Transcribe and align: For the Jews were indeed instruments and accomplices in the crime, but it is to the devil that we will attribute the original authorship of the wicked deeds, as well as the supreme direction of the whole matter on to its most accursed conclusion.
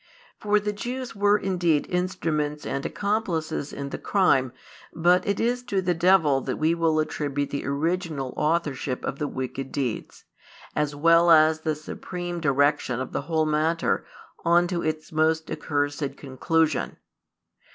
For 0.39 0.59
the 0.59 0.73
Jews 0.73 1.15
were 1.15 1.37
indeed 1.37 1.85
instruments 1.87 2.65
and 2.65 2.83
accomplices 2.87 3.71
in 3.71 3.89
the 3.89 3.99
crime, 3.99 4.51
but 4.91 5.27
it 5.27 5.39
is 5.39 5.61
to 5.65 5.79
the 5.79 5.93
devil 5.93 6.41
that 6.41 6.57
we 6.57 6.73
will 6.73 6.97
attribute 6.99 7.51
the 7.51 7.67
original 7.67 8.33
authorship 8.35 9.05
of 9.05 9.19
the 9.19 9.27
wicked 9.27 9.71
deeds, 9.71 10.23
as 10.75 10.95
well 10.95 11.29
as 11.29 11.59
the 11.59 11.75
supreme 11.75 12.39
direction 12.39 12.99
of 12.99 13.11
the 13.13 13.21
whole 13.21 13.45
matter 13.45 14.03
on 14.43 14.65
to 14.69 14.81
its 14.81 15.11
most 15.11 15.51
accursed 15.51 16.17
conclusion. 16.17 16.97